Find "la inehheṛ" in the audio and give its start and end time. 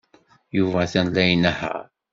1.13-1.81